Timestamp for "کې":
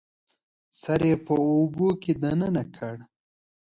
2.01-2.11